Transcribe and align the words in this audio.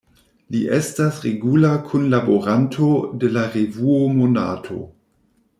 Li 0.53 0.61
estas 0.77 1.19
regula 1.25 1.71
kunlaboranto 1.91 2.89
de 3.25 3.33
la 3.37 3.47
revuo 3.59 4.03
Monato. 4.19 4.83